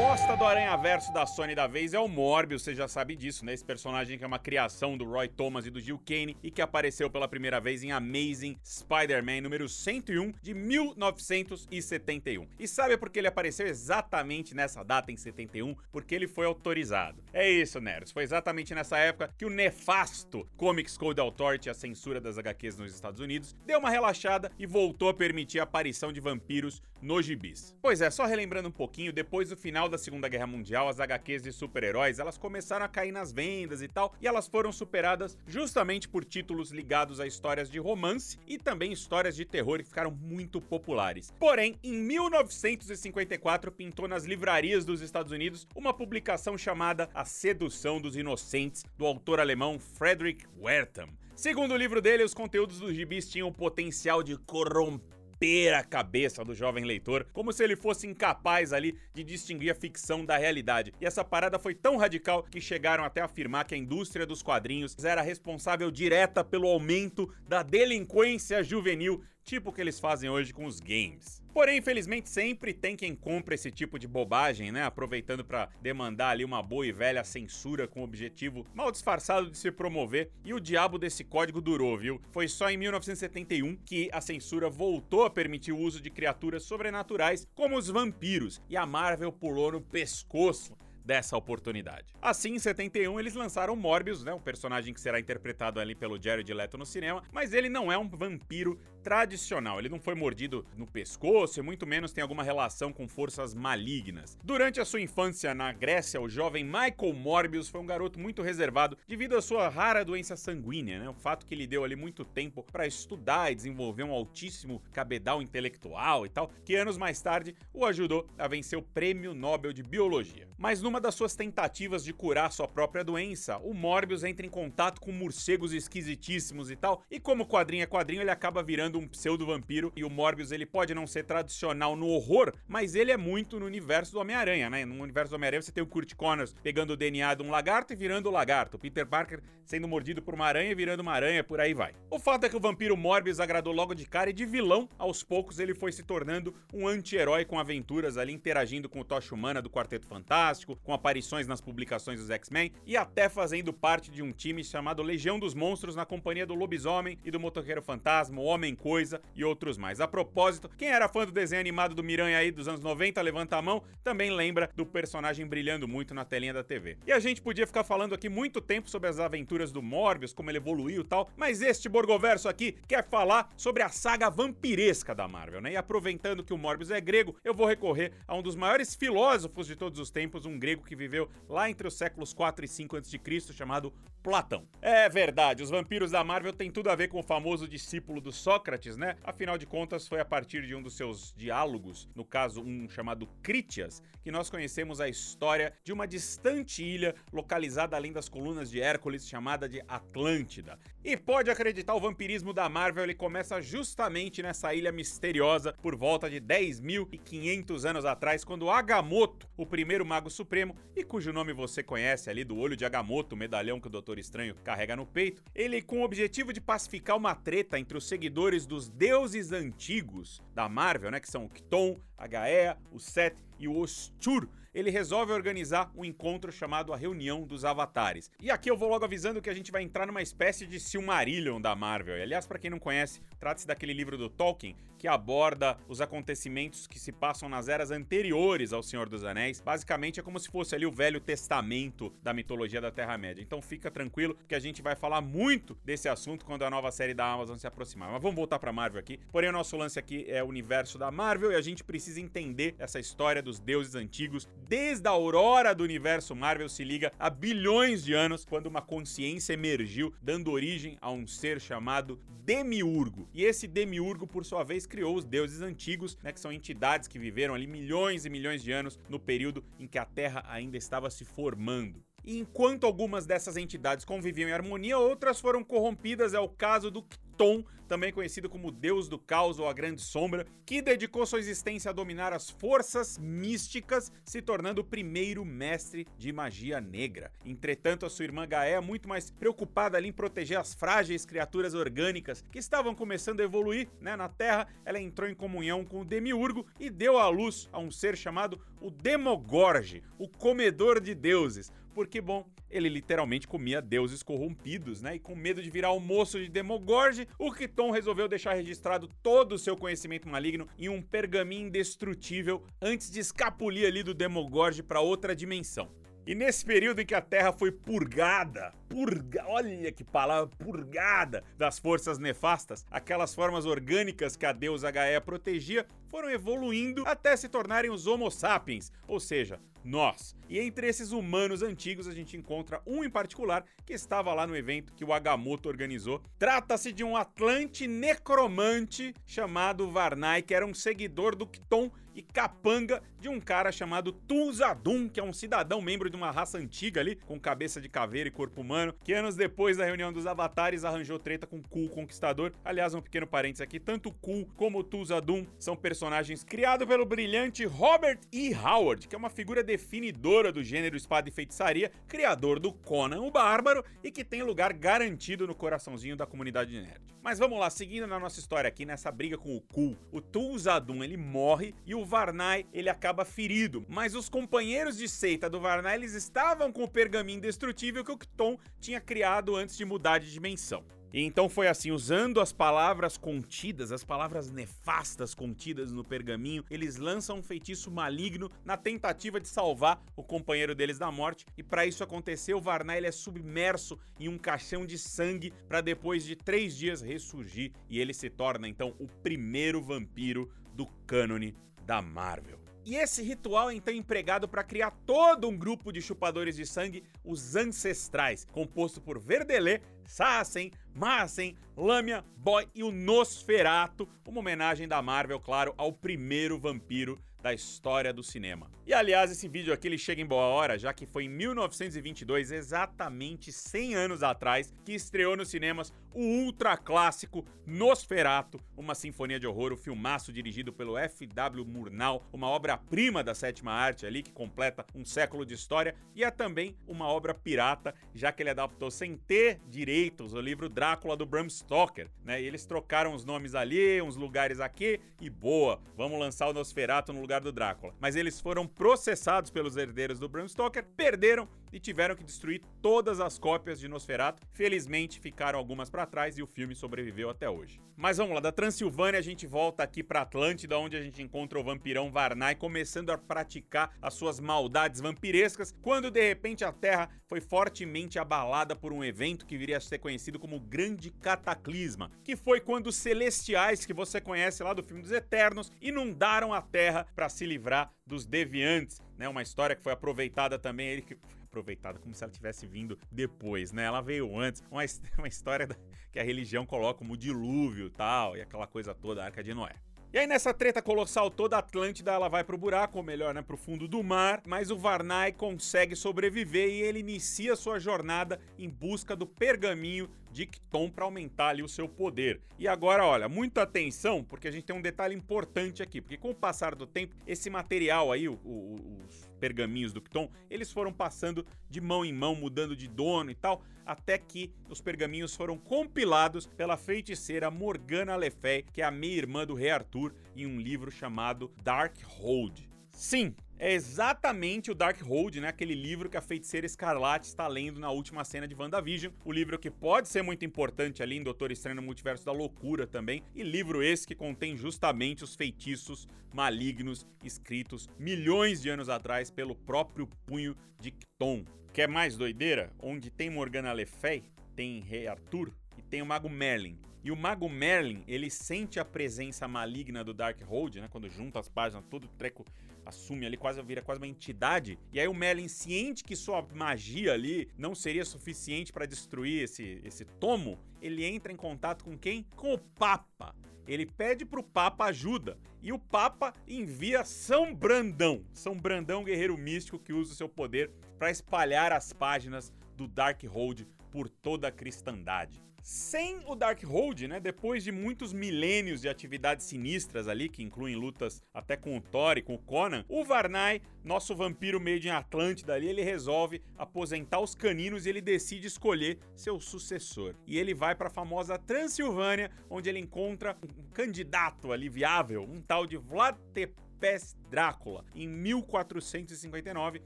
Aposta 0.00 0.34
do 0.34 0.44
Aranha 0.44 0.74
Verso 0.78 1.12
da 1.12 1.26
Sony 1.26 1.54
da 1.54 1.66
vez 1.66 1.92
é 1.92 1.98
o 1.98 2.08
Morbius, 2.08 2.62
você 2.62 2.74
já 2.74 2.88
sabe 2.88 3.14
disso, 3.14 3.44
né? 3.44 3.52
Esse 3.52 3.64
personagem 3.64 4.16
que 4.16 4.24
é 4.24 4.26
uma 4.26 4.38
criação 4.38 4.96
do 4.96 5.04
Roy 5.04 5.28
Thomas 5.28 5.66
e 5.66 5.70
do 5.70 5.78
Gil 5.78 5.98
Kane 5.98 6.34
e 6.42 6.50
que 6.50 6.62
apareceu 6.62 7.10
pela 7.10 7.28
primeira 7.28 7.60
vez 7.60 7.84
em 7.84 7.92
Amazing 7.92 8.58
Spider-Man 8.64 9.42
número 9.42 9.68
101 9.68 10.32
de 10.40 10.54
1971. 10.54 12.48
E 12.58 12.66
sabe 12.66 12.96
por 12.96 13.10
que 13.10 13.18
ele 13.18 13.28
apareceu 13.28 13.66
exatamente 13.66 14.54
nessa 14.54 14.82
data 14.82 15.12
em 15.12 15.18
71? 15.18 15.76
Porque 15.92 16.14
ele 16.14 16.26
foi 16.26 16.46
autorizado. 16.46 17.22
É 17.30 17.46
isso, 17.46 17.78
nerds. 17.78 18.10
Foi 18.10 18.22
exatamente 18.22 18.74
nessa 18.74 18.96
época 18.96 19.34
que 19.36 19.44
o 19.44 19.50
nefasto 19.50 20.48
Comics 20.56 20.96
Code 20.96 21.20
Authority, 21.20 21.68
a 21.68 21.74
censura 21.74 22.22
das 22.22 22.38
HQs 22.38 22.78
nos 22.78 22.94
Estados 22.94 23.20
Unidos, 23.20 23.54
deu 23.66 23.78
uma 23.78 23.90
relaxada 23.90 24.50
e 24.58 24.64
voltou 24.64 25.10
a 25.10 25.14
permitir 25.14 25.60
a 25.60 25.64
aparição 25.64 26.10
de 26.10 26.20
vampiros 26.20 26.82
nos 27.02 27.24
gibis. 27.24 27.74
Pois 27.80 28.00
é, 28.00 28.10
só 28.10 28.24
relembrando 28.24 28.68
um 28.68 28.72
pouquinho, 28.72 29.12
depois 29.12 29.48
do 29.48 29.56
final 29.56 29.89
da 29.90 29.98
Segunda 29.98 30.28
Guerra 30.28 30.46
Mundial, 30.46 30.88
as 30.88 31.00
HQs 31.00 31.42
de 31.42 31.52
super-heróis, 31.52 32.18
elas 32.18 32.38
começaram 32.38 32.86
a 32.86 32.88
cair 32.88 33.12
nas 33.12 33.32
vendas 33.32 33.82
e 33.82 33.88
tal, 33.88 34.14
e 34.20 34.26
elas 34.26 34.48
foram 34.48 34.72
superadas 34.72 35.36
justamente 35.46 36.08
por 36.08 36.24
títulos 36.24 36.70
ligados 36.70 37.20
a 37.20 37.26
histórias 37.26 37.70
de 37.70 37.78
romance 37.78 38.38
e 38.46 38.56
também 38.56 38.92
histórias 38.92 39.36
de 39.36 39.44
terror 39.44 39.78
que 39.78 39.84
ficaram 39.84 40.10
muito 40.10 40.60
populares. 40.60 41.32
Porém, 41.38 41.78
em 41.82 41.94
1954 41.94 43.72
pintou 43.72 44.06
nas 44.06 44.24
livrarias 44.24 44.84
dos 44.84 45.00
Estados 45.00 45.32
Unidos 45.32 45.66
uma 45.74 45.92
publicação 45.92 46.56
chamada 46.56 47.10
A 47.12 47.24
Sedução 47.24 48.00
dos 48.00 48.16
Inocentes, 48.16 48.84
do 48.96 49.04
autor 49.04 49.40
alemão 49.40 49.78
Frederick 49.78 50.46
Wertham. 50.58 51.08
Segundo 51.34 51.72
o 51.72 51.76
livro 51.76 52.02
dele, 52.02 52.22
os 52.22 52.34
conteúdos 52.34 52.80
dos 52.80 52.94
gibis 52.94 53.28
tinham 53.28 53.48
o 53.48 53.52
potencial 53.52 54.22
de 54.22 54.36
corromper 54.36 55.19
romper 55.40 55.74
a 55.74 55.82
cabeça 55.82 56.44
do 56.44 56.54
jovem 56.54 56.84
leitor, 56.84 57.26
como 57.32 57.52
se 57.52 57.64
ele 57.64 57.74
fosse 57.74 58.06
incapaz 58.06 58.72
ali 58.72 58.96
de 59.14 59.24
distinguir 59.24 59.70
a 59.70 59.74
ficção 59.74 60.24
da 60.24 60.36
realidade. 60.36 60.92
E 61.00 61.06
essa 61.06 61.24
parada 61.24 61.58
foi 61.58 61.74
tão 61.74 61.96
radical 61.96 62.42
que 62.42 62.60
chegaram 62.60 63.04
até 63.04 63.22
a 63.22 63.24
afirmar 63.24 63.64
que 63.64 63.74
a 63.74 63.78
indústria 63.78 64.26
dos 64.26 64.42
quadrinhos 64.42 64.94
era 65.02 65.22
responsável 65.22 65.90
direta 65.90 66.44
pelo 66.44 66.68
aumento 66.68 67.32
da 67.48 67.62
delinquência 67.62 68.62
juvenil 68.62 69.22
tipo 69.42 69.70
o 69.70 69.72
que 69.72 69.80
eles 69.80 69.98
fazem 69.98 70.28
hoje 70.28 70.52
com 70.52 70.66
os 70.66 70.78
games. 70.78 71.39
Porém, 71.52 71.78
infelizmente, 71.78 72.28
sempre 72.28 72.72
tem 72.72 72.96
quem 72.96 73.14
compra 73.14 73.54
esse 73.54 73.70
tipo 73.70 73.98
de 73.98 74.06
bobagem, 74.06 74.70
né? 74.70 74.84
Aproveitando 74.84 75.44
para 75.44 75.68
demandar 75.82 76.30
ali 76.30 76.44
uma 76.44 76.62
boa 76.62 76.86
e 76.86 76.92
velha 76.92 77.24
censura 77.24 77.88
com 77.88 78.00
o 78.00 78.04
objetivo 78.04 78.66
mal 78.74 78.90
disfarçado 78.90 79.50
de 79.50 79.58
se 79.58 79.70
promover. 79.70 80.30
E 80.44 80.54
o 80.54 80.60
diabo 80.60 80.98
desse 80.98 81.24
código 81.24 81.60
durou, 81.60 81.98
viu? 81.98 82.20
Foi 82.30 82.46
só 82.48 82.70
em 82.70 82.76
1971 82.76 83.76
que 83.84 84.08
a 84.12 84.20
censura 84.20 84.70
voltou 84.70 85.24
a 85.24 85.30
permitir 85.30 85.72
o 85.72 85.78
uso 85.78 86.00
de 86.00 86.10
criaturas 86.10 86.62
sobrenaturais 86.62 87.46
como 87.54 87.76
os 87.76 87.88
vampiros. 87.88 88.60
E 88.68 88.76
a 88.76 88.86
Marvel 88.86 89.32
pulou 89.32 89.72
no 89.72 89.80
pescoço 89.80 90.76
dessa 91.04 91.36
oportunidade. 91.36 92.14
Assim, 92.22 92.54
em 92.54 92.58
71, 92.58 93.18
eles 93.18 93.34
lançaram 93.34 93.74
Morbius, 93.74 94.22
né, 94.22 94.32
um 94.32 94.40
personagem 94.40 94.94
que 94.94 95.00
será 95.00 95.18
interpretado 95.18 95.80
ali 95.80 95.94
pelo 95.94 96.22
Jared 96.22 96.52
Leto 96.52 96.78
no 96.78 96.86
cinema, 96.86 97.22
mas 97.32 97.52
ele 97.52 97.68
não 97.68 97.90
é 97.90 97.98
um 97.98 98.08
vampiro 98.08 98.78
tradicional. 99.02 99.78
Ele 99.78 99.88
não 99.88 100.00
foi 100.00 100.14
mordido 100.14 100.64
no 100.76 100.86
pescoço 100.86 101.58
e 101.58 101.62
muito 101.62 101.86
menos 101.86 102.12
tem 102.12 102.22
alguma 102.22 102.42
relação 102.42 102.92
com 102.92 103.08
forças 103.08 103.54
malignas. 103.54 104.36
Durante 104.42 104.80
a 104.80 104.84
sua 104.84 105.00
infância 105.00 105.54
na 105.54 105.72
Grécia, 105.72 106.20
o 106.20 106.28
jovem 106.28 106.64
Michael 106.64 107.14
Morbius 107.14 107.68
foi 107.68 107.80
um 107.80 107.86
garoto 107.86 108.18
muito 108.18 108.42
reservado 108.42 108.96
devido 109.06 109.36
à 109.36 109.42
sua 109.42 109.68
rara 109.68 110.04
doença 110.04 110.36
sanguínea, 110.36 110.98
né? 110.98 111.08
O 111.08 111.14
fato 111.14 111.46
que 111.46 111.54
ele 111.54 111.66
deu 111.66 111.84
ali 111.84 111.96
muito 111.96 112.24
tempo 112.24 112.64
para 112.70 112.86
estudar 112.86 113.50
e 113.50 113.54
desenvolver 113.54 114.02
um 114.02 114.12
altíssimo 114.12 114.82
cabedal 114.92 115.42
intelectual 115.42 116.26
e 116.26 116.28
tal, 116.28 116.50
que 116.64 116.74
anos 116.74 116.96
mais 116.96 117.20
tarde 117.20 117.54
o 117.72 117.84
ajudou 117.84 118.26
a 118.38 118.48
vencer 118.48 118.78
o 118.78 118.82
Prêmio 118.82 119.34
Nobel 119.34 119.72
de 119.72 119.82
Biologia. 119.82 120.48
Mas 120.58 120.82
numa 120.82 121.00
das 121.00 121.14
suas 121.14 121.34
tentativas 121.34 122.04
de 122.04 122.12
curar 122.12 122.52
sua 122.52 122.68
própria 122.68 123.04
doença, 123.04 123.58
o 123.58 123.72
Morbius 123.72 124.24
entra 124.24 124.44
em 124.44 124.50
contato 124.50 125.00
com 125.00 125.12
morcegos 125.12 125.72
esquisitíssimos 125.72 126.70
e 126.70 126.76
tal, 126.76 127.02
e 127.10 127.18
como 127.18 127.46
quadrinho 127.46 127.82
é 127.82 127.86
quadrinho, 127.86 128.22
ele 128.22 128.30
acaba 128.30 128.62
virando 128.62 128.89
um 128.98 129.08
pseudo-vampiro 129.08 129.92
e 129.94 130.04
o 130.04 130.10
Morbius 130.10 130.52
ele 130.52 130.66
pode 130.66 130.94
não 130.94 131.06
ser 131.06 131.24
tradicional 131.24 131.96
no 131.96 132.08
horror, 132.08 132.52
mas 132.66 132.94
ele 132.94 133.12
é 133.12 133.16
muito 133.16 133.60
no 133.60 133.66
universo 133.66 134.12
do 134.12 134.20
Homem-Aranha, 134.20 134.70
né? 134.70 134.84
No 134.84 135.02
universo 135.02 135.30
do 135.30 135.36
Homem-Aranha 135.36 135.62
você 135.62 135.72
tem 135.72 135.82
o 135.82 135.86
Kurt 135.86 136.14
Connors 136.14 136.54
pegando 136.62 136.92
o 136.92 136.96
DNA 136.96 137.34
de 137.34 137.42
um 137.42 137.50
lagarto 137.50 137.92
e 137.92 137.96
virando 137.96 138.28
o 138.28 138.32
lagarto, 138.32 138.76
o 138.76 138.80
Peter 138.80 139.06
Parker 139.06 139.40
sendo 139.64 139.86
mordido 139.86 140.20
por 140.20 140.34
uma 140.34 140.46
aranha 140.46 140.72
e 140.72 140.74
virando 140.74 141.00
uma 141.00 141.12
aranha, 141.12 141.44
por 141.44 141.60
aí 141.60 141.72
vai. 141.72 141.94
O 142.10 142.18
fato 142.18 142.44
é 142.44 142.48
que 142.48 142.56
o 142.56 142.60
vampiro 142.60 142.96
Morbius 142.96 143.38
agradou 143.38 143.72
logo 143.72 143.94
de 143.94 144.04
cara 144.04 144.30
e 144.30 144.32
de 144.32 144.44
vilão, 144.44 144.88
aos 144.98 145.22
poucos 145.22 145.60
ele 145.60 145.74
foi 145.74 145.92
se 145.92 146.02
tornando 146.02 146.52
um 146.74 146.88
anti-herói 146.88 147.44
com 147.44 147.58
aventuras 147.58 148.16
ali 148.16 148.32
interagindo 148.32 148.88
com 148.88 149.00
o 149.00 149.04
Tocha 149.04 149.32
Humana 149.32 149.62
do 149.62 149.70
Quarteto 149.70 150.08
Fantástico, 150.08 150.76
com 150.82 150.92
aparições 150.92 151.46
nas 151.46 151.60
publicações 151.60 152.18
dos 152.18 152.30
X-Men 152.30 152.72
e 152.84 152.96
até 152.96 153.28
fazendo 153.28 153.72
parte 153.72 154.10
de 154.10 154.22
um 154.22 154.32
time 154.32 154.64
chamado 154.64 155.02
Legião 155.02 155.38
dos 155.38 155.54
Monstros 155.54 155.94
na 155.94 156.04
companhia 156.04 156.46
do 156.46 156.54
Lobisomem 156.54 157.18
e 157.24 157.30
do 157.30 157.38
Motoqueiro 157.38 157.80
Fantasma, 157.80 158.40
o 158.40 158.44
Homem 158.44 158.74
Coisa 158.80 159.20
e 159.36 159.44
outros 159.44 159.76
mais. 159.76 160.00
A 160.00 160.08
propósito, 160.08 160.68
quem 160.76 160.88
era 160.88 161.06
fã 161.06 161.26
do 161.26 161.32
desenho 161.32 161.60
animado 161.60 161.94
do 161.94 162.02
Miranha 162.02 162.38
aí 162.38 162.50
dos 162.50 162.66
anos 162.66 162.80
90, 162.80 163.20
levanta 163.20 163.56
a 163.56 163.62
mão, 163.62 163.82
também 164.02 164.30
lembra 164.30 164.70
do 164.74 164.86
personagem 164.86 165.46
brilhando 165.46 165.86
muito 165.86 166.14
na 166.14 166.24
telinha 166.24 166.54
da 166.54 166.64
TV. 166.64 166.96
E 167.06 167.12
a 167.12 167.20
gente 167.20 167.42
podia 167.42 167.66
ficar 167.66 167.84
falando 167.84 168.14
aqui 168.14 168.30
muito 168.30 168.58
tempo 168.58 168.88
sobre 168.88 169.10
as 169.10 169.20
aventuras 169.20 169.70
do 169.70 169.82
Morbius, 169.82 170.32
como 170.32 170.50
ele 170.50 170.56
evoluiu 170.56 171.02
e 171.02 171.04
tal, 171.04 171.30
mas 171.36 171.60
este 171.60 171.90
Borgoverso 171.90 172.48
aqui 172.48 172.76
quer 172.88 173.06
falar 173.06 173.52
sobre 173.54 173.82
a 173.82 173.90
saga 173.90 174.30
vampiresca 174.30 175.14
da 175.14 175.28
Marvel, 175.28 175.60
né? 175.60 175.72
E 175.72 175.76
aproveitando 175.76 176.42
que 176.42 176.54
o 176.54 176.58
Morbius 176.58 176.90
é 176.90 177.02
grego, 177.02 177.36
eu 177.44 177.52
vou 177.52 177.66
recorrer 177.66 178.12
a 178.26 178.34
um 178.34 178.42
dos 178.42 178.56
maiores 178.56 178.94
filósofos 178.94 179.66
de 179.66 179.76
todos 179.76 180.00
os 180.00 180.10
tempos, 180.10 180.46
um 180.46 180.58
grego 180.58 180.82
que 180.82 180.96
viveu 180.96 181.28
lá 181.48 181.68
entre 181.68 181.86
os 181.86 181.94
séculos 181.94 182.32
4 182.32 182.64
e 182.64 182.68
5 182.68 182.96
a.C., 182.96 183.52
chamado 183.52 183.92
Platão. 184.22 184.66
É 184.80 185.08
verdade, 185.08 185.62
os 185.62 185.70
vampiros 185.70 186.10
da 186.10 186.22
Marvel 186.24 186.52
têm 186.52 186.70
tudo 186.70 186.90
a 186.90 186.94
ver 186.94 187.08
com 187.08 187.20
o 187.20 187.22
famoso 187.22 187.66
discípulo 187.66 188.20
do 188.20 188.30
Sócrates 188.30 188.69
Sócrates, 188.70 188.96
né? 188.96 189.16
Afinal 189.24 189.58
de 189.58 189.66
contas, 189.66 190.06
foi 190.06 190.20
a 190.20 190.24
partir 190.24 190.64
de 190.64 190.76
um 190.76 190.82
dos 190.82 190.96
seus 190.96 191.34
diálogos, 191.36 192.08
no 192.14 192.24
caso 192.24 192.62
um 192.62 192.88
chamado 192.88 193.26
Critias, 193.42 194.00
que 194.22 194.30
nós 194.30 194.48
conhecemos 194.48 195.00
a 195.00 195.08
história 195.08 195.72
de 195.82 195.92
uma 195.92 196.06
distante 196.06 196.84
ilha 196.84 197.14
localizada 197.32 197.96
além 197.96 198.12
das 198.12 198.28
colunas 198.28 198.70
de 198.70 198.80
Hércules, 198.80 199.26
chamada 199.26 199.68
de 199.68 199.82
Atlântida. 199.88 200.78
E 201.02 201.16
pode 201.16 201.50
acreditar, 201.50 201.94
o 201.94 202.00
vampirismo 202.00 202.52
da 202.52 202.68
Marvel 202.68 203.04
ele 203.04 203.14
começa 203.14 203.58
justamente 203.58 204.42
nessa 204.42 204.74
ilha 204.74 204.92
misteriosa 204.92 205.72
por 205.80 205.96
volta 205.96 206.28
de 206.28 206.38
10.500 206.38 207.88
anos 207.88 208.04
atrás, 208.04 208.44
quando 208.44 208.68
Agamotto, 208.68 209.48
o 209.56 209.64
primeiro 209.64 210.04
mago 210.04 210.28
supremo, 210.28 210.76
e 210.94 211.02
cujo 211.02 211.32
nome 211.32 211.54
você 211.54 211.82
conhece 211.82 212.28
ali 212.28 212.44
do 212.44 212.58
olho 212.58 212.76
de 212.76 212.84
Agamotto, 212.84 213.34
o 213.34 213.38
medalhão 213.38 213.80
que 213.80 213.86
o 213.86 213.90
Doutor 213.90 214.18
Estranho 214.18 214.54
carrega 214.62 214.94
no 214.94 215.06
peito, 215.06 215.42
ele 215.54 215.80
com 215.80 216.00
o 216.00 216.04
objetivo 216.04 216.52
de 216.52 216.60
pacificar 216.60 217.16
uma 217.16 217.34
treta 217.34 217.78
entre 217.78 217.96
os 217.96 218.06
seguidores 218.06 218.66
dos 218.66 218.90
deuses 218.90 219.52
antigos 219.52 220.42
da 220.54 220.68
Marvel, 220.68 221.10
né, 221.10 221.18
que 221.18 221.30
são 221.30 221.46
o 221.46 221.48
Kton, 221.48 221.98
a 222.18 222.26
Gaea, 222.26 222.76
o 222.92 223.00
Set 223.00 223.34
e 223.60 223.68
o 223.68 223.76
Ostur, 223.76 224.48
ele 224.72 224.90
resolve 224.90 225.32
organizar 225.32 225.90
um 225.96 226.04
encontro 226.04 226.50
chamado 226.50 226.92
a 226.92 226.96
Reunião 226.96 227.42
dos 227.42 227.64
Avatares. 227.64 228.30
E 228.40 228.50
aqui 228.50 228.70
eu 228.70 228.76
vou 228.76 228.88
logo 228.88 229.04
avisando 229.04 229.42
que 229.42 229.50
a 229.50 229.54
gente 229.54 229.70
vai 229.70 229.82
entrar 229.82 230.06
numa 230.06 230.22
espécie 230.22 230.66
de 230.66 230.80
Silmarillion 230.80 231.60
da 231.60 231.74
Marvel. 231.74 232.16
E, 232.16 232.22
aliás, 232.22 232.46
para 232.46 232.58
quem 232.58 232.70
não 232.70 232.78
conhece, 232.78 233.20
trata-se 233.38 233.66
daquele 233.66 233.92
livro 233.92 234.16
do 234.16 234.30
Tolkien 234.30 234.76
que 235.00 235.08
aborda 235.08 235.78
os 235.88 236.02
acontecimentos 236.02 236.86
que 236.86 236.98
se 236.98 237.10
passam 237.10 237.48
nas 237.48 237.68
eras 237.68 237.90
anteriores 237.90 238.70
ao 238.70 238.82
Senhor 238.82 239.08
dos 239.08 239.24
Anéis. 239.24 239.58
Basicamente 239.58 240.20
é 240.20 240.22
como 240.22 240.38
se 240.38 240.50
fosse 240.50 240.74
ali 240.74 240.84
o 240.84 240.92
Velho 240.92 241.18
Testamento 241.18 242.12
da 242.22 242.34
mitologia 242.34 242.82
da 242.82 242.90
Terra-média. 242.90 243.40
Então 243.40 243.62
fica 243.62 243.90
tranquilo 243.90 244.36
que 244.46 244.54
a 244.54 244.58
gente 244.58 244.82
vai 244.82 244.94
falar 244.94 245.22
muito 245.22 245.74
desse 245.86 246.06
assunto 246.06 246.44
quando 246.44 246.66
a 246.66 246.70
nova 246.70 246.92
série 246.92 247.14
da 247.14 247.24
Amazon 247.24 247.56
se 247.56 247.66
aproximar. 247.66 248.12
Mas 248.12 248.20
vamos 248.20 248.36
voltar 248.36 248.58
para 248.58 248.74
Marvel 248.74 249.00
aqui. 249.00 249.18
Porém, 249.32 249.48
o 249.48 249.52
nosso 249.52 249.74
lance 249.74 249.98
aqui 249.98 250.26
é 250.28 250.44
o 250.44 250.46
universo 250.46 250.98
da 250.98 251.10
Marvel 251.10 251.50
e 251.50 251.54
a 251.54 251.62
gente 251.62 251.82
precisa 251.82 252.20
entender 252.20 252.74
essa 252.78 253.00
história 253.00 253.42
dos 253.50 253.58
deuses 253.58 253.96
antigos 253.96 254.48
desde 254.68 255.08
a 255.08 255.10
aurora 255.10 255.74
do 255.74 255.82
universo 255.82 256.36
Marvel 256.36 256.68
se 256.68 256.84
liga 256.84 257.12
há 257.18 257.28
bilhões 257.28 258.04
de 258.04 258.14
anos, 258.14 258.44
quando 258.44 258.66
uma 258.66 258.80
consciência 258.80 259.54
emergiu, 259.54 260.14
dando 260.22 260.52
origem 260.52 260.96
a 261.00 261.10
um 261.10 261.26
ser 261.26 261.60
chamado 261.60 262.20
Demiurgo. 262.44 263.28
E 263.34 263.42
esse 263.42 263.66
Demiurgo, 263.66 264.28
por 264.28 264.44
sua 264.44 264.62
vez, 264.62 264.86
criou 264.86 265.16
os 265.16 265.24
deuses 265.24 265.62
antigos, 265.62 266.16
né, 266.22 266.32
que 266.32 266.38
são 266.38 266.52
entidades 266.52 267.08
que 267.08 267.18
viveram 267.18 267.54
ali 267.54 267.66
milhões 267.66 268.24
e 268.24 268.30
milhões 268.30 268.62
de 268.62 268.70
anos 268.70 268.96
no 269.08 269.18
período 269.18 269.64
em 269.80 269.88
que 269.88 269.98
a 269.98 270.04
Terra 270.04 270.44
ainda 270.46 270.76
estava 270.76 271.10
se 271.10 271.24
formando. 271.24 272.00
E 272.24 272.38
enquanto 272.38 272.84
algumas 272.84 273.26
dessas 273.26 273.56
entidades 273.56 274.04
conviviam 274.04 274.48
em 274.48 274.52
harmonia, 274.52 274.98
outras 274.98 275.40
foram 275.40 275.64
corrompidas. 275.64 276.34
É 276.34 276.38
o 276.38 276.48
caso 276.48 276.90
do 276.90 277.04
Tom, 277.40 277.64
também 277.88 278.12
conhecido 278.12 278.50
como 278.50 278.70
Deus 278.70 279.08
do 279.08 279.18
Caos 279.18 279.58
ou 279.58 279.66
a 279.66 279.72
Grande 279.72 280.02
Sombra, 280.02 280.46
que 280.66 280.82
dedicou 280.82 281.24
sua 281.24 281.38
existência 281.38 281.88
a 281.88 281.92
dominar 281.94 282.34
as 282.34 282.50
forças 282.50 283.16
místicas, 283.16 284.12
se 284.26 284.42
tornando 284.42 284.82
o 284.82 284.84
primeiro 284.84 285.42
mestre 285.42 286.06
de 286.18 286.34
magia 286.34 286.82
negra. 286.82 287.32
Entretanto, 287.42 288.04
a 288.04 288.10
sua 288.10 288.26
irmã 288.26 288.46
Gaia, 288.46 288.82
muito 288.82 289.08
mais 289.08 289.30
preocupada 289.30 289.96
ali 289.96 290.10
em 290.10 290.12
proteger 290.12 290.58
as 290.58 290.74
frágeis 290.74 291.24
criaturas 291.24 291.72
orgânicas 291.72 292.44
que 292.52 292.58
estavam 292.58 292.94
começando 292.94 293.40
a 293.40 293.44
evoluir 293.44 293.88
né, 294.02 294.14
na 294.16 294.28
Terra, 294.28 294.68
ela 294.84 295.00
entrou 295.00 295.26
em 295.26 295.34
comunhão 295.34 295.82
com 295.82 296.02
o 296.02 296.04
Demiurgo 296.04 296.66
e 296.78 296.90
deu 296.90 297.16
à 297.16 297.26
luz 297.30 297.70
a 297.72 297.78
um 297.78 297.90
ser 297.90 298.18
chamado 298.18 298.60
o 298.82 298.90
Demogorge, 298.90 300.02
o 300.18 300.28
comedor 300.28 301.00
de 301.00 301.14
deuses 301.14 301.72
porque, 301.94 302.20
bom, 302.20 302.46
ele 302.70 302.88
literalmente 302.88 303.46
comia 303.46 303.82
deuses 303.82 304.22
corrompidos, 304.22 305.02
né? 305.02 305.16
E 305.16 305.18
com 305.18 305.34
medo 305.34 305.62
de 305.62 305.70
virar 305.70 305.88
almoço 305.88 306.38
de 306.38 306.48
Demogorge, 306.48 307.26
o 307.38 307.52
Kiton 307.52 307.90
resolveu 307.90 308.28
deixar 308.28 308.54
registrado 308.54 309.08
todo 309.22 309.52
o 309.52 309.58
seu 309.58 309.76
conhecimento 309.76 310.28
maligno 310.28 310.68
em 310.78 310.88
um 310.88 311.02
pergaminho 311.02 311.66
indestrutível 311.66 312.62
antes 312.80 313.10
de 313.10 313.20
escapulir 313.20 313.86
ali 313.86 314.02
do 314.02 314.14
Demogorge 314.14 314.82
para 314.82 315.00
outra 315.00 315.34
dimensão. 315.34 315.99
E 316.26 316.34
nesse 316.34 316.64
período 316.64 317.00
em 317.00 317.06
que 317.06 317.14
a 317.14 317.20
Terra 317.20 317.52
foi 317.52 317.72
purgada, 317.72 318.72
purga, 318.88 319.44
olha 319.46 319.90
que 319.90 320.04
palavra, 320.04 320.54
purgada 320.58 321.42
das 321.56 321.78
forças 321.78 322.18
nefastas, 322.18 322.84
aquelas 322.90 323.34
formas 323.34 323.64
orgânicas 323.64 324.36
que 324.36 324.44
a 324.44 324.52
deusa 324.52 324.90
Gaia 324.90 325.20
protegia 325.20 325.86
foram 326.08 326.30
evoluindo 326.30 327.04
até 327.06 327.36
se 327.36 327.48
tornarem 327.48 327.90
os 327.90 328.06
Homo 328.06 328.30
sapiens, 328.30 328.92
ou 329.08 329.18
seja, 329.18 329.58
nós. 329.82 330.36
E 330.48 330.58
entre 330.58 330.88
esses 330.88 331.10
humanos 331.10 331.62
antigos 331.62 332.06
a 332.06 332.12
gente 332.12 332.36
encontra 332.36 332.82
um 332.86 333.02
em 333.02 333.10
particular 333.10 333.64
que 333.86 333.92
estava 333.92 334.34
lá 334.34 334.46
no 334.46 334.56
evento 334.56 334.92
que 334.92 335.04
o 335.04 335.12
Agamotto 335.12 335.68
organizou. 335.68 336.22
Trata-se 336.38 336.92
de 336.92 337.02
um 337.02 337.16
Atlante 337.16 337.86
necromante 337.86 339.14
chamado 339.24 339.90
Varnai, 339.90 340.42
que 340.42 340.54
era 340.54 340.66
um 340.66 340.74
seguidor 340.74 341.34
do 341.34 341.46
Kton 341.46 341.90
e 342.20 342.22
capanga 342.22 343.02
de 343.18 343.30
um 343.30 343.40
cara 343.40 343.72
chamado 343.72 344.12
Tulzadun, 344.12 345.08
que 345.08 345.18
é 345.18 345.22
um 345.22 345.32
cidadão 345.32 345.80
membro 345.80 346.10
de 346.10 346.16
uma 346.16 346.30
raça 346.30 346.58
antiga 346.58 347.00
ali, 347.00 347.16
com 347.16 347.40
cabeça 347.40 347.80
de 347.80 347.88
caveira 347.88 348.28
e 348.28 348.32
corpo 348.32 348.60
humano, 348.60 348.94
que 349.02 349.14
anos 349.14 349.36
depois 349.36 349.78
da 349.78 349.86
reunião 349.86 350.12
dos 350.12 350.26
avatares 350.26 350.84
arranjou 350.84 351.18
treta 351.18 351.46
com 351.46 351.62
Kul 351.62 351.88
Conquistador. 351.88 352.52
Aliás, 352.62 352.94
um 352.94 353.00
pequeno 353.00 353.26
parênteses 353.26 353.62
aqui, 353.62 353.80
tanto 353.80 354.12
Kul 354.12 354.46
como 354.54 354.84
Tulzadun 354.84 355.46
são 355.58 355.74
personagens 355.74 356.44
criados 356.44 356.86
pelo 356.86 357.06
brilhante 357.06 357.64
Robert 357.64 358.20
E. 358.30 358.54
Howard, 358.54 359.08
que 359.08 359.14
é 359.14 359.18
uma 359.18 359.30
figura 359.30 359.62
definidora 359.62 360.52
do 360.52 360.62
gênero 360.62 360.96
espada 360.96 361.28
e 361.28 361.32
feitiçaria, 361.32 361.90
criador 362.06 362.60
do 362.60 362.70
Conan 362.70 363.22
o 363.22 363.30
Bárbaro 363.30 363.82
e 364.04 364.10
que 364.10 364.24
tem 364.24 364.42
lugar 364.42 364.74
garantido 364.74 365.46
no 365.46 365.54
coraçãozinho 365.54 366.16
da 366.16 366.26
comunidade 366.26 366.78
nerd. 366.78 367.10
Mas 367.22 367.38
vamos 367.38 367.58
lá, 367.58 367.68
seguindo 367.68 368.06
na 368.06 368.18
nossa 368.18 368.40
história 368.40 368.66
aqui, 368.66 368.86
nessa 368.86 369.12
briga 369.12 369.36
com 369.36 369.54
o 369.54 369.60
Kul, 369.60 369.94
o 370.10 370.22
Tulzadun 370.22 371.04
ele 371.04 371.18
morre 371.18 371.74
e 371.84 371.94
o 371.94 372.02
Varnai 372.10 372.66
ele 372.72 372.90
acaba 372.90 373.24
ferido, 373.24 373.86
mas 373.88 374.16
os 374.16 374.28
companheiros 374.28 374.98
de 374.98 375.08
seita 375.08 375.48
do 375.48 375.60
Varnai 375.60 375.94
eles 375.94 376.12
estavam 376.12 376.72
com 376.72 376.82
o 376.82 376.90
pergaminho 376.90 377.38
indestrutível 377.38 378.04
que 378.04 378.10
o 378.10 378.18
Kton 378.18 378.58
tinha 378.80 379.00
criado 379.00 379.54
antes 379.54 379.76
de 379.76 379.84
mudar 379.84 380.18
de 380.18 380.30
dimensão. 380.30 380.84
E 381.12 381.22
então 381.22 381.48
foi 381.48 381.66
assim, 381.66 381.90
usando 381.90 382.40
as 382.40 382.52
palavras 382.52 383.16
contidas, 383.16 383.90
as 383.90 384.04
palavras 384.04 384.50
nefastas 384.50 385.34
contidas 385.34 385.92
no 385.92 386.04
pergaminho, 386.04 386.64
eles 386.70 386.96
lançam 386.96 387.38
um 387.38 387.42
feitiço 387.42 387.90
maligno 387.90 388.50
na 388.64 388.76
tentativa 388.76 389.40
de 389.40 389.48
salvar 389.48 390.00
o 390.16 390.22
companheiro 390.22 390.74
deles 390.74 390.98
da 390.98 391.10
morte. 391.10 391.46
E 391.56 391.62
para 391.62 391.84
isso 391.84 392.04
acontecer, 392.04 392.54
o 392.54 392.60
Varnai 392.60 393.04
é 393.04 393.10
submerso 393.10 393.98
em 394.20 394.28
um 394.28 394.38
caixão 394.38 394.86
de 394.86 394.98
sangue 394.98 395.52
para 395.68 395.80
depois 395.80 396.24
de 396.24 396.36
três 396.36 396.76
dias 396.76 397.02
ressurgir 397.02 397.72
e 397.88 397.98
ele 397.98 398.14
se 398.14 398.30
torna 398.30 398.68
então 398.68 398.94
o 398.98 399.08
primeiro 399.08 399.82
vampiro 399.82 400.48
do 400.74 400.86
cânone 401.06 401.54
da 401.86 402.00
Marvel. 402.02 402.60
E 402.84 402.96
esse 402.96 403.22
ritual 403.22 403.70
é 403.70 403.74
então 403.74 403.92
empregado 403.92 404.48
para 404.48 404.64
criar 404.64 404.90
todo 405.06 405.48
um 405.48 405.56
grupo 405.56 405.92
de 405.92 406.00
chupadores 406.00 406.56
de 406.56 406.64
sangue, 406.64 407.04
os 407.24 407.54
Ancestrais, 407.54 408.46
composto 408.50 409.00
por 409.00 409.18
Verdelê, 409.18 409.80
Sassen, 410.06 410.72
Massen, 410.94 411.56
Lâmia, 411.76 412.24
Boy 412.36 412.66
e 412.74 412.82
o 412.82 412.90
Nosferato, 412.90 414.08
uma 414.26 414.40
homenagem 414.40 414.88
da 414.88 415.02
Marvel, 415.02 415.38
claro, 415.38 415.74
ao 415.76 415.92
primeiro 415.92 416.58
vampiro 416.58 417.20
da 417.42 417.54
história 417.54 418.12
do 418.12 418.22
cinema. 418.22 418.70
E 418.86 418.92
aliás, 418.92 419.30
esse 419.30 419.48
vídeo 419.48 419.72
aqui 419.72 419.88
ele 419.88 419.98
chega 419.98 420.20
em 420.20 420.26
boa 420.26 420.44
hora, 420.44 420.78
já 420.78 420.92
que 420.92 421.06
foi 421.06 421.24
em 421.24 421.28
1922, 421.28 422.52
exatamente 422.52 423.52
100 423.52 423.94
anos 423.94 424.22
atrás, 424.22 424.74
que 424.84 424.92
estreou 424.92 425.36
nos 425.36 425.48
cinemas 425.48 425.92
o 426.14 426.22
ultra 426.22 426.76
clássico 426.76 427.44
Nosferato, 427.66 428.60
uma 428.76 428.94
sinfonia 428.94 429.38
de 429.38 429.46
horror, 429.46 429.70
o 429.70 429.74
um 429.74 429.78
filmaço 429.78 430.32
dirigido 430.32 430.72
pelo 430.72 430.98
F.W. 430.98 431.64
Murnau, 431.64 432.24
uma 432.32 432.48
obra-prima 432.48 433.22
da 433.22 433.34
sétima 433.34 433.72
arte 433.72 434.04
ali 434.04 434.22
que 434.22 434.32
completa 434.32 434.84
um 434.94 435.04
século 435.04 435.46
de 435.46 435.54
história 435.54 435.94
e 436.14 436.24
é 436.24 436.30
também 436.30 436.74
uma 436.88 437.06
obra 437.06 437.32
pirata, 437.32 437.94
já 438.12 438.32
que 438.32 438.42
ele 438.42 438.50
adaptou 438.50 438.90
sem 438.90 439.16
ter 439.16 439.60
direitos 439.68 440.34
o 440.34 440.40
livro 440.40 440.68
Drácula 440.68 441.16
do 441.16 441.24
Bram 441.24 441.48
Stoker, 441.48 442.08
né? 442.24 442.42
E 442.42 442.44
eles 442.44 442.66
trocaram 442.66 443.14
os 443.14 443.24
nomes 443.24 443.54
ali, 443.54 444.02
uns 444.02 444.16
lugares 444.16 444.58
aqui 444.58 445.00
e 445.20 445.30
boa, 445.30 445.80
vamos 445.96 446.18
lançar 446.18 446.48
o 446.48 446.52
Nosferato 446.52 447.12
no 447.12 447.20
lugar 447.20 447.40
do 447.40 447.52
Drácula. 447.52 447.94
Mas 448.00 448.16
eles 448.16 448.40
foram 448.40 448.66
processados 448.66 449.50
pelos 449.50 449.76
herdeiros 449.76 450.18
do 450.18 450.28
Bram 450.28 450.48
Stoker, 450.48 450.84
perderam 450.96 451.48
e 451.72 451.78
tiveram 451.78 452.16
que 452.16 452.24
destruir 452.24 452.62
todas 452.82 453.20
as 453.20 453.38
cópias 453.38 453.78
de 453.78 453.86
Nosferatu. 453.86 454.42
Felizmente 454.52 455.20
ficaram 455.20 455.58
algumas 455.58 455.88
para 455.88 455.99
trás 456.06 456.38
e 456.38 456.42
o 456.42 456.46
filme 456.46 456.74
sobreviveu 456.74 457.30
até 457.30 457.48
hoje. 457.48 457.80
Mas 457.96 458.16
vamos 458.16 458.34
lá, 458.34 458.40
da 458.40 458.50
Transilvânia 458.50 459.18
a 459.18 459.22
gente 459.22 459.46
volta 459.46 459.82
aqui 459.82 460.02
para 460.02 460.22
Atlântida, 460.22 460.78
onde 460.78 460.96
a 460.96 461.02
gente 461.02 461.22
encontra 461.22 461.60
o 461.60 461.62
vampirão 461.62 462.10
Varnai 462.10 462.54
começando 462.54 463.10
a 463.10 463.18
praticar 463.18 463.94
as 464.00 464.14
suas 464.14 464.40
maldades 464.40 465.00
vampirescas, 465.00 465.74
quando 465.82 466.10
de 466.10 466.26
repente 466.26 466.64
a 466.64 466.72
Terra 466.72 467.10
foi 467.26 467.40
fortemente 467.40 468.18
abalada 468.18 468.74
por 468.74 468.92
um 468.92 469.04
evento 469.04 469.44
que 469.44 469.58
viria 469.58 469.76
a 469.76 469.80
ser 469.80 469.98
conhecido 469.98 470.38
como 470.38 470.58
Grande 470.58 471.10
Cataclisma, 471.10 472.10
que 472.24 472.36
foi 472.36 472.60
quando 472.60 472.86
os 472.86 472.96
celestiais 472.96 473.84
que 473.84 473.92
você 473.92 474.20
conhece 474.20 474.62
lá 474.62 474.72
do 474.72 474.82
filme 474.82 475.02
dos 475.02 475.12
Eternos 475.12 475.70
inundaram 475.80 476.54
a 476.54 476.62
Terra 476.62 477.06
para 477.14 477.28
se 477.28 477.44
livrar 477.44 477.92
dos 478.06 478.26
deviantes, 478.26 479.00
né? 479.16 479.28
Uma 479.28 479.42
história 479.42 479.76
que 479.76 479.82
foi 479.82 479.92
aproveitada 479.92 480.58
também 480.58 480.88
ele 480.88 481.02
que 481.02 481.18
aproveitada 481.50 481.98
como 481.98 482.14
se 482.14 482.22
ela 482.22 482.32
tivesse 482.32 482.66
vindo 482.66 482.96
depois, 483.10 483.72
né? 483.72 483.84
Ela 483.84 484.00
veio 484.00 484.38
antes, 484.38 484.62
uma, 484.70 484.82
uma 485.18 485.28
história 485.28 485.66
da, 485.66 485.76
que 486.12 486.18
a 486.18 486.22
religião 486.22 486.64
coloca 486.64 487.00
como 487.00 487.16
dilúvio 487.16 487.90
tal, 487.90 488.36
e 488.36 488.40
aquela 488.40 488.66
coisa 488.66 488.94
toda, 488.94 489.22
a 489.22 489.26
Arca 489.26 489.42
de 489.42 489.52
Noé. 489.52 489.74
E 490.12 490.18
aí 490.18 490.26
nessa 490.26 490.52
treta 490.52 490.82
colossal 490.82 491.30
toda, 491.30 491.54
a 491.54 491.60
Atlântida 491.60 492.10
ela 492.10 492.28
vai 492.28 492.42
pro 492.42 492.58
buraco, 492.58 492.98
ou 492.98 493.04
melhor, 493.04 493.32
né, 493.32 493.42
pro 493.42 493.56
fundo 493.56 493.86
do 493.86 494.02
mar, 494.02 494.42
mas 494.44 494.68
o 494.68 494.76
Varnai 494.76 495.30
consegue 495.30 495.94
sobreviver 495.94 496.68
e 496.68 496.82
ele 496.82 496.98
inicia 496.98 497.54
sua 497.54 497.78
jornada 497.78 498.40
em 498.58 498.68
busca 498.68 499.14
do 499.14 499.24
pergaminho 499.24 500.10
de 500.32 500.46
Kton 500.46 500.90
para 500.90 501.04
aumentar 501.04 501.50
ali 501.50 501.62
o 501.62 501.68
seu 501.68 501.88
poder. 501.88 502.40
E 502.58 502.66
agora, 502.66 503.04
olha, 503.06 503.28
muita 503.28 503.62
atenção, 503.62 504.24
porque 504.24 504.48
a 504.48 504.50
gente 504.50 504.64
tem 504.64 504.74
um 504.74 504.82
detalhe 504.82 505.14
importante 505.14 505.80
aqui, 505.80 506.00
porque 506.00 506.16
com 506.16 506.30
o 506.30 506.34
passar 506.34 506.74
do 506.74 506.88
tempo, 506.88 507.14
esse 507.24 507.48
material 507.48 508.10
aí, 508.10 508.28
o, 508.28 508.34
o, 508.44 508.74
os 509.06 509.29
pergaminhos 509.40 509.92
do 509.92 510.00
Kton, 510.02 510.30
eles 510.50 510.70
foram 510.70 510.92
passando 510.92 511.44
de 511.68 511.80
mão 511.80 512.04
em 512.04 512.12
mão, 512.12 512.34
mudando 512.34 512.76
de 512.76 512.86
dono 512.86 513.30
e 513.30 513.34
tal, 513.34 513.62
até 513.84 514.18
que 514.18 514.52
os 514.68 514.80
pergaminhos 514.80 515.34
foram 515.34 515.58
compilados 515.58 516.46
pela 516.46 516.76
feiticeira 516.76 517.50
Morgana 517.50 518.16
Le 518.16 518.30
Fay, 518.30 518.64
que 518.72 518.82
é 518.82 518.84
a 518.84 518.90
meia-irmã 518.90 519.46
do 519.46 519.54
Rei 519.54 519.70
Arthur, 519.70 520.14
em 520.36 520.46
um 520.46 520.60
livro 520.60 520.90
chamado 520.90 521.50
Dark 521.64 521.96
Hold. 522.04 522.68
Sim, 522.92 523.34
é 523.58 523.74
exatamente 523.74 524.70
o 524.70 524.74
Darkhold, 524.74 525.38
né? 525.38 525.48
Aquele 525.48 525.74
livro 525.74 526.08
que 526.08 526.16
a 526.16 526.22
feiticeira 526.22 526.66
Escarlate 526.66 527.26
está 527.26 527.46
lendo 527.46 527.78
na 527.78 527.90
última 527.90 528.24
cena 528.24 528.48
de 528.48 528.54
WandaVision. 528.54 529.12
O 529.22 529.30
livro 529.30 529.58
que 529.58 529.70
pode 529.70 530.08
ser 530.08 530.22
muito 530.22 530.46
importante 530.46 531.02
ali 531.02 531.16
em 531.16 531.22
Doutor 531.22 531.52
Estranho 531.52 531.76
no 531.76 531.82
Multiverso 531.82 532.24
da 532.24 532.32
Loucura 532.32 532.86
também. 532.86 533.22
E 533.34 533.42
livro 533.42 533.82
esse 533.82 534.06
que 534.06 534.14
contém 534.14 534.56
justamente 534.56 535.24
os 535.24 535.34
feitiços 535.34 536.08
malignos 536.32 537.06
escritos 537.22 537.86
milhões 537.98 538.62
de 538.62 538.70
anos 538.70 538.88
atrás 538.88 539.30
pelo 539.30 539.54
próprio 539.54 540.08
punho 540.24 540.56
de 540.80 540.90
Kton. 540.90 541.44
Quer 541.72 541.86
mais 541.86 542.16
doideira? 542.16 542.72
Onde 542.82 543.10
tem 543.10 543.28
Morgana 543.28 543.74
Le 543.74 543.84
Fay, 543.84 544.22
tem 544.56 544.80
Rei 544.80 545.06
Arthur 545.06 545.52
e 545.76 545.82
tem 545.82 546.00
o 546.00 546.06
Mago 546.06 546.30
Merlin. 546.30 546.78
E 547.02 547.10
o 547.10 547.16
Mago 547.16 547.48
Merlin, 547.48 548.04
ele 548.06 548.28
sente 548.28 548.78
a 548.78 548.84
presença 548.84 549.48
maligna 549.48 550.04
do 550.04 550.12
Darkhold, 550.12 550.80
né? 550.80 550.88
Quando 550.88 551.08
junta 551.08 551.38
as 551.38 551.48
páginas, 551.48 551.84
todo 551.88 552.06
treco 552.08 552.44
assume 552.84 553.24
ali, 553.24 553.36
quase 553.36 553.62
vira 553.62 553.80
quase 553.80 554.00
uma 554.00 554.06
entidade. 554.06 554.78
E 554.92 555.00
aí 555.00 555.08
o 555.08 555.14
Merlin, 555.14 555.48
ciente 555.48 556.04
que 556.04 556.14
sua 556.14 556.46
magia 556.54 557.14
ali 557.14 557.48
não 557.56 557.74
seria 557.74 558.04
suficiente 558.04 558.72
para 558.72 558.84
destruir 558.84 559.44
esse, 559.44 559.80
esse 559.82 560.04
tomo, 560.04 560.58
ele 560.82 561.04
entra 561.04 561.32
em 561.32 561.36
contato 561.36 561.84
com 561.84 561.96
quem? 561.96 562.26
Com 562.36 562.52
o 562.52 562.58
Papa. 562.58 563.34
Ele 563.66 563.86
pede 563.86 564.26
pro 564.26 564.42
Papa 564.42 564.86
ajuda. 564.86 565.38
E 565.62 565.72
o 565.72 565.78
Papa 565.78 566.34
envia 566.46 567.04
São 567.04 567.54
Brandão. 567.54 568.24
São 568.32 568.56
Brandão, 568.56 569.04
guerreiro 569.04 569.38
místico 569.38 569.78
que 569.78 569.92
usa 569.92 570.12
o 570.12 570.16
seu 570.16 570.28
poder 570.28 570.70
para 570.98 571.10
espalhar 571.10 571.72
as 571.72 571.92
páginas 571.92 572.52
do 572.76 572.88
Darkhold 572.88 573.66
por 573.90 574.08
toda 574.08 574.48
a 574.48 574.52
cristandade. 574.52 575.42
Sem 575.62 576.20
o 576.26 576.34
Darkhold, 576.34 577.06
né, 577.06 577.20
depois 577.20 577.62
de 577.62 577.70
muitos 577.70 578.12
milênios 578.12 578.80
de 578.80 578.88
atividades 578.88 579.46
sinistras 579.46 580.08
ali, 580.08 580.28
que 580.28 580.42
incluem 580.42 580.74
lutas 580.74 581.22
até 581.34 581.56
com 581.56 581.76
o 581.76 581.80
Thor 581.80 582.16
e 582.16 582.22
com 582.22 582.34
o 582.34 582.38
Conan, 582.38 582.84
o 582.88 583.04
Varnai, 583.04 583.60
nosso 583.84 584.14
vampiro 584.14 584.58
made 584.58 584.88
in 584.88 584.90
Atlântida 584.90 585.54
ali, 585.54 585.68
ele 585.68 585.82
resolve 585.82 586.42
aposentar 586.56 587.20
os 587.20 587.34
caninos 587.34 587.84
e 587.84 587.90
ele 587.90 588.00
decide 588.00 588.46
escolher 588.46 588.98
seu 589.14 589.38
sucessor. 589.38 590.14
E 590.26 590.38
ele 590.38 590.54
vai 590.54 590.74
para 590.74 590.88
a 590.88 590.92
famosa 590.92 591.38
Transilvânia, 591.38 592.30
onde 592.48 592.68
ele 592.68 592.78
encontra 592.78 593.36
um 593.58 593.70
candidato 593.70 594.52
ali 594.52 594.68
viável, 594.68 595.22
um 595.22 595.42
tal 595.42 595.66
de 595.66 595.76
Vlad 595.76 596.16
Tepes 596.32 596.69
Pés 596.80 597.14
Drácula, 597.30 597.84
em 597.94 598.08
1459, 598.08 599.82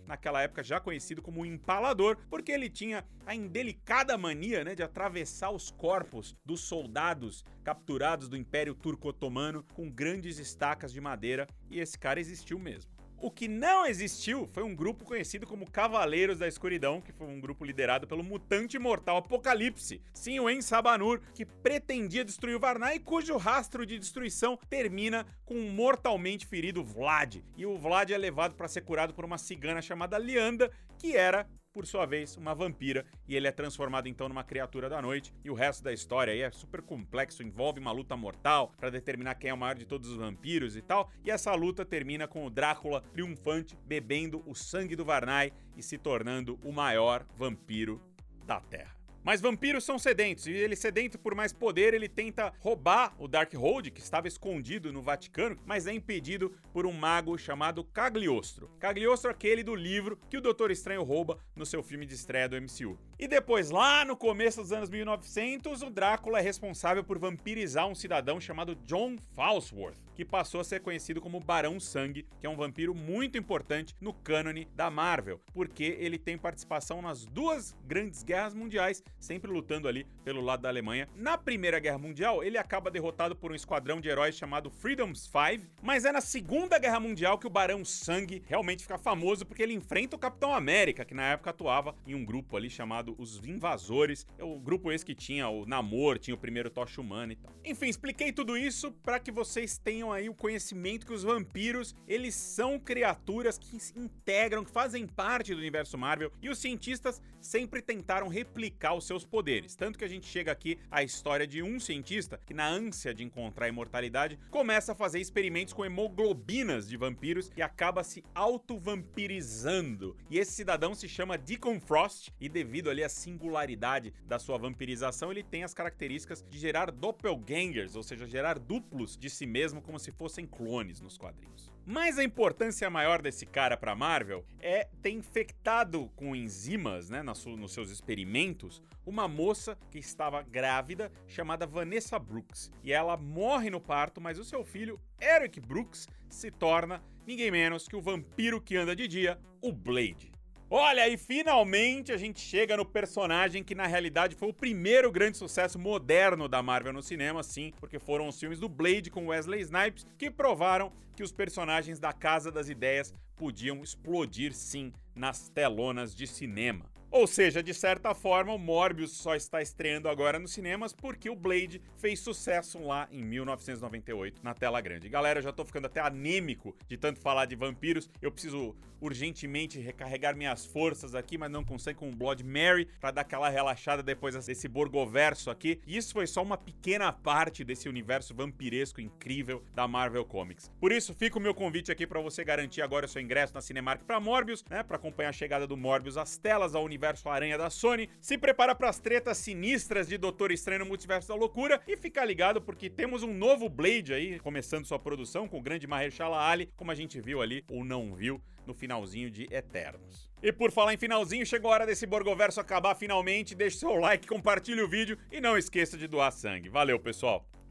naquela 0.07 0.41
época 0.41 0.63
já 0.63 0.79
conhecido 0.79 1.21
como 1.21 1.45
Empalador, 1.45 2.17
porque 2.31 2.53
ele 2.53 2.71
tinha 2.71 3.05
a 3.27 3.35
indelicada 3.35 4.17
mania 4.17 4.63
né, 4.63 4.77
de 4.77 4.83
atravessar 4.83 5.51
os 5.51 5.71
corpos 5.71 6.37
dos 6.45 6.61
soldados 6.61 7.45
capturados 7.65 8.29
do 8.29 8.37
Império 8.37 8.75
Turco-Otomano 8.75 9.65
com 9.75 9.91
grandes 9.91 10.39
estacas 10.39 10.93
de 10.93 11.01
madeira, 11.01 11.49
e 11.69 11.81
esse 11.81 11.99
cara 11.99 12.21
existiu 12.21 12.59
mesmo. 12.59 12.94
O 13.25 13.31
que 13.31 13.49
não 13.49 13.87
existiu 13.87 14.47
foi 14.53 14.63
um 14.63 14.77
grupo 14.77 15.03
conhecido 15.03 15.47
como 15.47 15.71
Cavaleiros 15.71 16.41
da 16.41 16.47
Escuridão, 16.47 17.01
que 17.01 17.11
foi 17.11 17.27
um 17.27 17.41
grupo 17.41 17.65
liderado 17.65 18.07
pelo 18.07 18.23
mutante 18.23 18.79
mortal 18.79 19.17
Apocalipse, 19.17 20.03
sim, 20.13 20.39
o 20.39 20.51
Ensabanur, 20.51 21.23
que 21.33 21.47
pretendia 21.47 22.23
destruir 22.23 22.55
o 22.55 22.61
Varnai 22.61 22.97
e 22.97 23.01
cujo 23.01 23.39
rastro 23.39 23.87
de 23.87 23.99
destruição 23.99 24.59
termina 24.69 25.27
com 25.47 25.55
um 25.55 25.71
mortalmente 25.71 26.45
ferido 26.45 26.85
Vlad. 26.85 27.37
E 27.57 27.65
o 27.65 27.79
Vlad 27.79 28.11
é 28.11 28.19
levado 28.19 28.57
para 28.57 28.69
ser 28.69 28.83
curado 28.83 29.15
por 29.15 29.25
uma 29.25 29.39
cigana 29.39 29.81
chamada 29.81 30.19
Lianda, 30.19 30.71
que 30.99 31.17
era 31.17 31.49
por 31.75 31.87
sua 31.87 32.07
vez, 32.07 32.37
uma 32.37 32.55
vampira, 32.55 33.05
e 33.29 33.35
ele 33.35 33.49
é 33.49 33.53
transformado 33.53 34.07
então 34.07 34.29
numa 34.29 34.45
criatura 34.45 34.89
da 34.89 35.03
noite. 35.03 35.35
E 35.45 35.51
o 35.51 35.55
resto 35.55 35.83
da 35.83 35.93
história 35.93 36.33
aí 36.33 36.41
é 36.41 36.51
super 36.53 36.81
complexo, 36.81 37.43
envolve 37.43 37.81
uma 37.81 37.91
luta 37.91 38.17
mortal 38.17 38.73
para 38.79 38.91
determinar 38.91 39.35
quem 39.35 39.51
é 39.51 39.55
o 39.55 39.59
maior 39.59 39.75
de 39.75 39.85
todos 39.85 40.09
os 40.09 40.17
vampiros 40.17 40.77
e 40.77 40.81
tal. 40.81 41.11
E 41.25 41.31
essa 41.33 41.53
luta 41.53 41.85
termina 41.85 42.29
com 42.29 42.47
o 42.47 42.51
Drácula 42.51 43.03
triunfante 43.13 43.77
bebendo 43.85 44.43
o 44.47 44.55
sangue 44.55 44.95
do 44.95 45.05
Varnai 45.05 45.53
e 45.77 45.83
se 45.83 45.99
tornando 45.99 46.59
o 46.63 46.71
maior 46.71 47.27
vampiro 47.37 48.01
da 48.47 48.61
Terra. 48.61 48.94
Mas 49.25 49.41
vampiros 49.41 49.85
são 49.85 49.99
sedentos, 49.99 50.47
e 50.47 50.53
ele 50.53 50.77
sedento 50.77 51.19
por 51.19 51.35
mais 51.35 51.51
poder, 51.51 51.95
ele 51.95 52.11
tenta 52.11 52.53
roubar 52.59 53.15
o 53.19 53.27
Darkhold, 53.27 53.91
que 53.91 54.03
estava 54.03 54.29
escondido 54.29 54.93
no 54.93 55.01
Vaticano, 55.01 55.57
mas 55.65 55.87
é 55.87 55.95
impedido 55.95 56.55
por 56.75 56.85
um 56.85 56.93
mago 56.93 57.39
chamado 57.39 57.83
Cagliostro. 57.83 58.71
Cagliostro 58.79 59.31
é 59.31 59.33
aquele 59.33 59.63
do 59.63 59.75
livro 59.75 60.19
que 60.29 60.37
o 60.37 60.43
Doutor 60.43 60.71
Estranho 60.71 61.03
rouba 61.03 61.39
no 61.57 61.65
seu 61.65 61.83
filme 61.83 62.05
de 62.05 62.15
estreia 62.15 62.47
do 62.47 62.61
MCU. 62.61 62.99
E 63.19 63.27
depois, 63.27 63.71
lá 63.71 64.05
no 64.05 64.15
começo 64.15 64.61
dos 64.61 64.73
anos 64.73 64.91
1900, 64.91 65.81
o 65.81 65.89
Drácula 65.89 66.41
é 66.41 66.43
responsável 66.43 67.03
por 67.03 67.19
vampirizar 67.19 67.87
um 67.87 67.95
cidadão 67.95 68.39
chamado 68.39 68.75
John 68.85 69.17
Falsworth, 69.35 69.97
que 70.15 70.25
passou 70.25 70.61
a 70.61 70.65
ser 70.65 70.81
conhecido 70.81 71.21
como 71.21 71.41
Barão 71.41 71.81
Sangue, 71.81 72.27
que 72.41 72.47
é 72.47 72.51
um 72.51 72.57
vampiro 72.57 72.95
muito 72.95 73.37
importante 73.37 73.95
no 74.01 74.13
cânone 74.13 74.69
da 74.75 74.91
Marvel, 74.91 75.41
porque 75.53 75.97
ele 75.99 76.19
tem 76.19 76.39
participação 76.39 77.03
nas 77.03 77.25
duas 77.25 77.77
grandes 77.87 78.23
guerras 78.23 78.55
mundiais 78.55 79.03
sempre 79.19 79.51
lutando 79.51 79.89
ali 79.89 80.07
pelo 80.25 80.41
lado 80.41 80.63
da 80.63 80.69
Alemanha. 80.69 81.09
Na 81.15 81.37
Primeira 81.37 81.79
Guerra 81.79 81.99
Mundial, 81.99 82.43
ele 82.43 82.57
acaba 82.57 82.91
derrotado 82.91 83.37
por 83.37 83.53
um 83.53 83.55
esquadrão 83.55 84.01
de 84.01 84.09
heróis 84.09 84.37
chamado 84.37 84.71
Freedom's 84.71 85.27
Five, 85.27 85.69
mas 85.83 86.05
é 86.05 86.13
na 86.13 86.21
Segunda 86.21 86.79
Guerra 86.79 86.99
Mundial 86.99 87.39
que 87.39 87.47
o 87.47 87.51
Barão 87.51 87.85
Sangue 87.85 88.43
realmente 88.47 88.83
fica 88.83 88.97
famoso 88.97 89.45
porque 89.45 89.63
ele 89.63 89.75
enfrenta 89.75 90.17
o 90.17 90.19
Capitão 90.19 90.55
América, 90.55 91.05
que 91.05 91.15
na 91.15 91.33
época 91.33 91.51
atuava 91.51 91.95
em 92.07 92.15
um 92.15 92.25
grupo 92.25 92.57
ali 92.57 92.71
chamado 92.71 93.15
os 93.19 93.45
Invasores. 93.45 94.27
É 94.39 94.45
o 94.45 94.59
grupo 94.59 94.91
esse 94.91 95.05
que 95.05 95.15
tinha 95.15 95.49
o 95.49 95.67
Namor, 95.67 96.19
tinha 96.19 96.35
o 96.35 96.39
primeiro 96.39 96.71
Tocha 96.71 97.01
Humana 97.01 97.33
e 97.33 97.37
tal. 97.37 97.53
Enfim, 97.65 97.89
expliquei 97.89 98.33
tudo 98.33 98.57
isso 98.57 98.91
para 98.91 99.19
que 99.21 99.31
vocês 99.31 99.77
tenham 99.77 100.11
aí 100.11 100.29
o 100.29 100.35
conhecimento 100.35 101.07
que 101.07 101.13
os 101.13 101.23
vampiros, 101.23 101.95
eles 102.09 102.35
são 102.35 102.79
criaturas 102.79 103.59
que 103.59 103.79
se 103.79 103.99
integram, 103.99 104.65
que 104.65 104.71
fazem 104.71 105.07
parte 105.07 105.53
do 105.53 105.59
universo 105.59 105.99
Marvel 105.99 106.33
e 106.41 106.49
os 106.49 106.59
cientistas 106.59 107.21
sempre 107.41 107.83
tentaram 107.83 108.29
replicar 108.29 108.95
os 108.95 109.07
seus 109.07 109.25
poderes. 109.25 109.75
Tanto 109.77 109.99
que 109.99 110.05
a 110.05 110.09
gente 110.15 110.27
chega 110.27 110.51
aqui 110.51 110.79
à 110.91 111.03
história 111.03 111.47
de 111.47 111.63
um 111.63 111.79
cientista 111.79 112.41
que, 112.47 112.55
na 112.55 112.67
ânsia 112.69 113.13
de 113.13 113.23
encontrar 113.23 113.67
a 113.67 113.69
imortalidade, 113.69 114.39
começa 114.51 114.93
a 114.93 114.95
fazer 114.95 115.21
experimentos 115.21 115.75
com 115.75 115.85
hemoglobinas 115.85 116.89
de 116.89 116.97
vampiros 116.97 117.51
e 117.57 117.63
acaba 117.63 118.03
se 118.03 118.25
auto-vampirizando. 118.35 120.17
E 120.31 120.39
esse 120.39 120.53
cidadão 120.53 120.95
se 120.95 121.09
chama 121.09 121.37
Deacon 121.37 121.81
Frost 121.81 122.31
e, 122.41 122.49
devido 122.49 122.91
ali 122.91 123.03
à 123.03 123.09
singularidade 123.09 124.15
da 124.27 124.39
sua 124.39 124.57
vampirização, 124.57 125.31
ele 125.31 125.43
tem 125.43 125.65
as 125.65 125.75
características 125.75 126.45
de 126.49 126.59
gerar 126.59 126.91
doppelgangers, 126.91 127.97
ou 127.97 128.03
seja, 128.03 128.27
gerar 128.27 128.59
duplos 128.59 129.17
de 129.17 129.29
si 129.29 129.47
mesmo 129.47 129.83
como 129.83 129.99
se 129.99 130.11
fossem 130.13 130.47
clones 130.47 131.01
nos 131.01 131.19
quadrinhos. 131.19 131.74
Mas 131.87 132.19
a 132.19 132.25
importância 132.25 132.89
maior 132.89 133.21
desse 133.21 133.45
cara 133.45 133.77
para 133.77 133.95
Marvel 133.95 134.43
é 134.59 134.89
ter 135.03 135.11
infectado 135.11 136.11
com 136.17 136.35
enzimas, 136.35 137.11
né, 137.11 137.23
nos 137.23 137.73
seus 137.73 137.91
experimentos, 137.91 138.83
uma 139.05 139.29
moça 139.29 139.77
que 139.91 139.99
estava 139.99 140.41
grávida 140.41 141.13
chamada 141.29 141.67
Vanessa 141.67 142.19
Brooks. 142.19 142.71
E 142.83 142.91
ela 142.91 143.19
morre 143.19 143.69
no 143.69 143.83
parto, 143.83 144.19
mas 144.19 144.39
o 144.39 144.45
seu 144.45 144.65
filho, 144.65 144.99
Eric 145.21 145.61
Brooks, 145.61 146.09
se 146.31 146.51
torna 146.51 147.03
ninguém 147.27 147.51
menos 147.51 147.87
que 147.87 147.97
o 147.97 148.01
vampiro 148.01 148.63
que 148.63 148.77
anda 148.77 148.97
de 148.97 149.07
dia, 149.07 149.39
o 149.61 149.71
Blade. 149.71 150.33
Olha, 150.71 151.09
e 151.09 151.17
finalmente 151.17 152.11
a 152.11 152.17
gente 152.17 152.41
chega 152.41 152.77
no 152.77 152.85
personagem 152.85 153.63
que 153.63 153.75
na 153.75 153.87
realidade 153.87 154.35
foi 154.35 154.49
o 154.49 154.53
primeiro 154.53 155.13
grande 155.13 155.37
sucesso 155.37 155.79
moderno 155.79 156.49
da 156.49 156.63
Marvel 156.63 156.93
no 156.93 157.03
cinema, 157.03 157.43
sim, 157.43 157.73
porque 157.79 157.99
foram 157.99 158.29
os 158.29 158.41
filmes 158.41 158.59
do 158.59 158.69
Blade 158.69 159.11
com 159.11 159.29
Wesley 159.29 159.61
Snipes 159.61 160.07
que 160.17 160.31
provaram 160.31 160.91
que 161.15 161.23
os 161.23 161.33
personagens 161.33 162.01
da 162.01 162.13
Casa 162.13 162.51
das 162.51 162.69
Ideias 162.69 163.15
podiam 163.37 163.83
explodir 163.83 164.53
sim 164.53 164.93
nas 165.15 165.49
telonas 165.49 166.15
de 166.15 166.27
cinema. 166.27 166.94
Ou 167.17 167.29
seja, 167.29 167.63
de 167.63 167.73
certa 167.73 168.13
forma, 168.13 168.53
o 168.53 168.59
Morbius 168.59 169.13
só 169.13 169.37
está 169.37 169.63
estreando 169.63 170.09
agora 170.09 170.37
nos 170.37 170.53
cinemas 170.53 170.93
porque 170.93 171.31
o 171.31 171.37
Blade 171.37 171.81
fez 171.97 172.19
sucesso 172.19 172.83
lá 172.83 173.07
em 173.09 173.23
1998 173.23 174.41
na 174.43 174.53
tela 174.53 174.81
grande. 174.81 175.09
Galera, 175.09 175.41
já 175.41 175.53
tô 175.53 175.65
ficando 175.65 175.87
até 175.87 176.01
anêmico 176.01 176.75
de 176.89 176.97
tanto 176.97 177.21
falar 177.21 177.45
de 177.45 177.55
vampiros. 177.55 178.11
Eu 178.21 178.33
preciso 178.33 178.75
urgentemente 179.01 179.79
recarregar 179.79 180.35
minhas 180.35 180.67
forças 180.67 181.15
aqui, 181.15 181.39
mas 181.39 181.51
não 181.51 181.63
consigo 181.63 182.01
com 182.01 182.09
o 182.09 182.17
Blood 182.17 182.43
Mary 182.43 182.89
para 182.99 183.13
dar 183.13 183.21
aquela 183.21 183.49
relaxada 183.49 184.03
depois 184.03 184.35
desse 184.47 184.67
borgoverso 184.67 185.51
aqui. 185.51 185.81
E 185.87 185.97
isso 185.97 186.13
foi 186.13 186.27
só 186.27 186.43
uma 186.43 186.57
pequena 186.57 187.13
parte 187.13 187.63
desse 187.63 187.89
universo 187.89 188.35
vampiresco 188.35 189.01
incrível 189.01 189.63
da 189.73 189.87
Marvel 189.87 190.25
Comics. 190.25 190.73
Por 190.81 190.91
isso, 190.91 191.15
fica 191.15 191.39
o 191.39 191.41
meu 191.41 191.55
convite 191.55 191.93
aqui 191.93 192.09
para 192.09 192.21
você 192.21 192.43
garantir 192.43 192.83
agora 192.83 193.07
o 193.07 193.09
seu 193.09 193.23
ingresso 193.23 193.55
na 193.55 193.61
Cinemark 193.61 194.03
para 194.03 194.19
Morbius, 194.19 194.65
né, 194.69 194.83
para 194.83 194.97
acompanhar 194.97 195.29
a 195.29 195.33
chegada 195.33 195.65
do 195.65 195.77
Morbius 195.77 196.17
às 196.17 196.37
telas 196.37 196.75
ao 196.75 196.83
universo 196.83 197.04
universo 197.05 197.29
Aranha 197.29 197.59
da 197.59 197.69
Sony, 197.69 198.09
se 198.21 198.39
prepara 198.39 198.75
para 198.75 198.89
as 198.89 198.99
tretas 198.99 199.37
sinistras 199.37 200.09
de 200.09 200.17
Doutor 200.17 200.51
Estranho 200.51 200.81
no 200.81 200.87
Multiverso 200.87 201.29
da 201.29 201.35
Loucura 201.35 201.81
e 201.87 201.97
fica 201.97 202.25
ligado 202.25 202.63
porque 202.63 202.89
temos 202.89 203.23
um 203.23 203.33
novo 203.33 203.69
Blade 203.69 204.15
aí 204.15 204.41
começando 204.41 204.87
sua 204.87 204.99
produção 204.99 205.47
com 205.47 205.59
o 205.59 205.63
grande 205.63 205.87
Mahershala 205.87 206.39
Ali, 206.39 206.71
como 206.77 206.91
a 206.91 206.95
gente 206.95 207.21
viu 207.21 207.43
ali 207.43 207.63
ou 207.69 207.85
não 207.85 208.15
viu 208.15 208.41
no 208.67 208.73
finalzinho 208.73 209.31
de 209.31 209.47
Eternos. 209.53 210.31
E 210.43 210.51
por 210.51 210.73
falar 210.73 210.95
em 210.95 210.99
finalzinho, 210.99 211.45
chegou 211.45 211.71
a 211.71 211.75
hora 211.75 211.87
desse 211.87 212.07
Borgoverso 212.07 212.61
acabar 212.61 212.95
finalmente. 212.95 213.55
Deixe 213.55 213.77
seu 213.77 213.95
like, 213.97 214.27
compartilhe 214.27 214.81
o 214.81 214.89
vídeo 214.89 215.19
e 215.31 215.41
não 215.41 215.59
esqueça 215.59 215.99
de 215.99 216.07
doar 216.07 216.33
sangue. 216.33 216.71
Valeu, 216.71 216.99
pessoal! 216.99 217.47